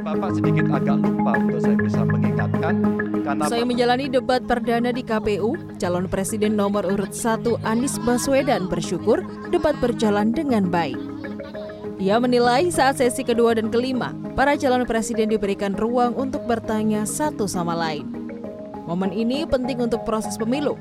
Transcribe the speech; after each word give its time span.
Bapak 0.00 0.40
sedikit 0.40 0.72
agak 0.72 1.04
lupa 1.04 1.36
untuk 1.36 1.60
saya 1.60 1.76
bisa 1.76 2.00
mengingatkan 2.08 2.74
karena 3.20 3.44
Saya 3.44 3.64
menjalani 3.68 4.08
debat 4.08 4.40
perdana 4.40 4.88
di 4.88 5.04
KPU, 5.04 5.76
calon 5.76 6.08
presiden 6.08 6.56
nomor 6.56 6.88
urut 6.88 7.12
1 7.12 7.44
Anies 7.68 8.00
Baswedan 8.00 8.72
bersyukur 8.72 9.20
debat 9.52 9.76
berjalan 9.84 10.32
dengan 10.32 10.72
baik. 10.72 10.96
Ia 12.00 12.16
menilai 12.16 12.72
saat 12.72 13.04
sesi 13.04 13.20
kedua 13.20 13.52
dan 13.52 13.68
kelima, 13.68 14.16
para 14.32 14.56
calon 14.56 14.88
presiden 14.88 15.28
diberikan 15.28 15.76
ruang 15.76 16.16
untuk 16.16 16.48
bertanya 16.48 17.04
satu 17.04 17.44
sama 17.44 17.76
lain. 17.76 18.08
Momen 18.88 19.12
ini 19.12 19.44
penting 19.44 19.84
untuk 19.84 20.08
proses 20.08 20.40
pemilu. 20.40 20.80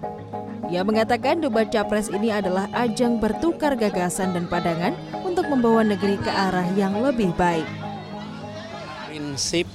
Ia 0.72 0.88
mengatakan 0.88 1.44
debat 1.44 1.68
capres 1.68 2.08
ini 2.08 2.32
adalah 2.32 2.72
ajang 2.72 3.20
bertukar 3.20 3.76
gagasan 3.76 4.32
dan 4.32 4.48
pandangan 4.48 4.96
untuk 5.28 5.52
membawa 5.52 5.84
negeri 5.84 6.16
ke 6.16 6.32
arah 6.32 6.66
yang 6.80 6.96
lebih 7.04 7.36
baik. 7.36 7.68
Prinsip, 9.12 9.68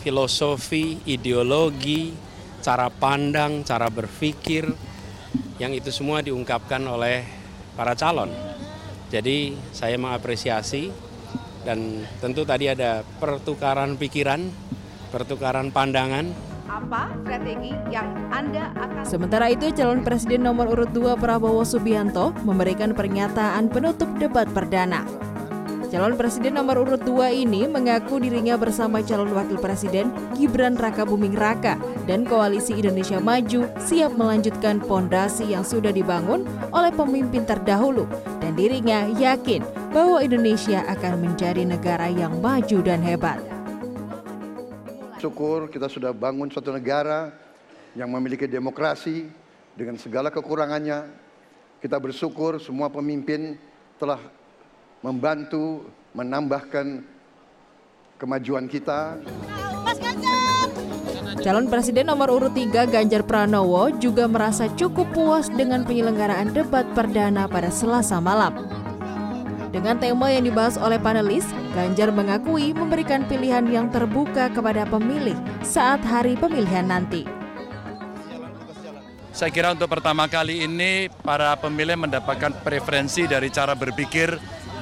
filosofi, 0.00 1.04
ideologi, 1.04 2.16
cara 2.64 2.88
pandang, 2.88 3.60
cara 3.60 3.92
berpikir, 3.92 4.72
yang 5.60 5.76
itu 5.76 5.92
semua 5.92 6.24
diungkapkan 6.24 6.80
oleh 6.88 7.28
para 7.76 7.92
calon. 7.92 8.32
Jadi 9.12 9.52
saya 9.76 10.00
mengapresiasi 10.00 10.88
dan 11.68 12.08
tentu 12.24 12.48
tadi 12.48 12.72
ada 12.72 13.04
pertukaran 13.20 14.00
pikiran, 14.00 14.48
pertukaran 15.12 15.68
pandangan, 15.68 16.32
apa 16.72 17.12
strategi 17.20 17.76
yang 17.92 18.32
Anda 18.32 18.72
akan 18.74 19.04
Sementara 19.04 19.52
itu, 19.52 19.70
calon 19.76 20.00
presiden 20.00 20.48
nomor 20.48 20.72
urut 20.72 20.88
2 20.88 21.20
Prabowo 21.20 21.68
Subianto 21.68 22.32
memberikan 22.48 22.96
pernyataan 22.96 23.68
penutup 23.68 24.08
debat 24.16 24.48
perdana. 24.48 25.25
Calon 25.86 26.18
presiden 26.18 26.58
nomor 26.58 26.82
urut 26.82 26.98
2 27.06 27.46
ini 27.46 27.70
mengaku 27.70 28.18
dirinya 28.18 28.58
bersama 28.58 28.98
calon 29.06 29.30
wakil 29.30 29.54
presiden 29.62 30.10
Gibran 30.34 30.74
Raka 30.74 31.06
Buming 31.06 31.38
Raka 31.38 31.78
dan 32.10 32.26
Koalisi 32.26 32.74
Indonesia 32.74 33.22
Maju 33.22 33.70
siap 33.78 34.18
melanjutkan 34.18 34.82
pondasi 34.82 35.54
yang 35.54 35.62
sudah 35.62 35.94
dibangun 35.94 36.42
oleh 36.74 36.90
pemimpin 36.90 37.46
terdahulu 37.46 38.02
dan 38.42 38.58
dirinya 38.58 39.06
yakin 39.14 39.62
bahwa 39.94 40.18
Indonesia 40.26 40.82
akan 40.90 41.22
menjadi 41.22 41.62
negara 41.62 42.10
yang 42.10 42.34
maju 42.42 42.78
dan 42.82 42.98
hebat. 43.06 43.38
Syukur 45.22 45.70
kita 45.70 45.86
sudah 45.86 46.10
bangun 46.10 46.50
suatu 46.50 46.74
negara 46.74 47.30
yang 47.94 48.10
memiliki 48.10 48.50
demokrasi 48.50 49.30
dengan 49.78 49.94
segala 50.02 50.34
kekurangannya. 50.34 51.06
Kita 51.78 51.94
bersyukur 52.02 52.58
semua 52.58 52.90
pemimpin 52.90 53.54
telah 54.02 54.18
membantu 55.04 55.88
menambahkan 56.16 57.04
kemajuan 58.16 58.64
kita. 58.68 59.20
Calon 61.44 61.70
presiden 61.70 62.10
nomor 62.10 62.32
urut 62.32 62.50
3 62.56 62.90
Ganjar 62.90 63.22
Pranowo 63.22 63.92
juga 64.02 64.26
merasa 64.26 64.66
cukup 64.74 65.06
puas 65.14 65.46
dengan 65.52 65.86
penyelenggaraan 65.86 66.50
debat 66.50 66.88
perdana 66.96 67.46
pada 67.46 67.70
Selasa 67.70 68.18
malam. 68.18 68.66
Dengan 69.70 70.00
tema 70.00 70.32
yang 70.32 70.48
dibahas 70.48 70.80
oleh 70.80 70.96
panelis, 70.96 71.44
Ganjar 71.76 72.08
mengakui 72.08 72.72
memberikan 72.72 73.28
pilihan 73.28 73.68
yang 73.68 73.92
terbuka 73.92 74.48
kepada 74.48 74.88
pemilih 74.88 75.36
saat 75.60 76.00
hari 76.00 76.32
pemilihan 76.34 76.88
nanti. 76.88 77.28
Saya 79.36 79.52
kira 79.52 79.76
untuk 79.76 79.92
pertama 79.92 80.24
kali 80.32 80.64
ini 80.64 81.12
para 81.20 81.52
pemilih 81.60 82.00
mendapatkan 82.00 82.56
preferensi 82.64 83.28
dari 83.28 83.52
cara 83.52 83.76
berpikir 83.76 84.40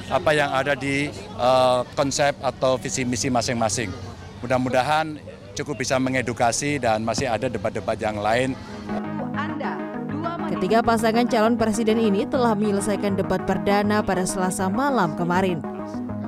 apa 0.09 0.31
yang 0.33 0.49
ada 0.53 0.73
di 0.77 1.09
eh, 1.13 1.79
konsep 1.93 2.37
atau 2.43 2.77
visi 2.77 3.05
misi 3.05 3.31
masing-masing. 3.31 3.89
Mudah-mudahan 4.45 5.17
cukup 5.55 5.81
bisa 5.81 5.95
mengedukasi 5.97 6.77
dan 6.77 7.01
masih 7.01 7.31
ada 7.31 7.47
debat-debat 7.47 7.95
yang 7.97 8.19
lain 8.19 8.53
Anda 9.33 9.79
dua 10.11 10.35
menit 10.35 10.59
Ketiga 10.59 10.83
pasangan 10.83 11.25
calon 11.31 11.55
presiden 11.55 11.97
ini 11.97 12.27
telah 12.27 12.53
menyelesaikan 12.53 13.15
debat 13.15 13.41
perdana 13.47 14.03
pada 14.03 14.27
Selasa 14.27 14.67
malam 14.67 15.15
kemarin. 15.15 15.63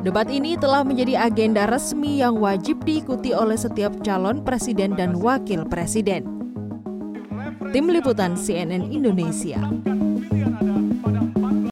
Debat 0.01 0.31
ini 0.31 0.55
telah 0.55 0.87
menjadi 0.87 1.27
agenda 1.27 1.67
resmi 1.67 2.23
yang 2.23 2.39
wajib 2.39 2.79
diikuti 2.87 3.35
oleh 3.35 3.59
setiap 3.59 3.91
calon 3.99 4.39
presiden 4.39 4.95
dan 4.95 5.19
wakil 5.19 5.67
presiden. 5.67 6.23
Tim 7.75 7.91
Liputan 7.91 8.39
CNN 8.39 8.87
Indonesia. 8.95 9.59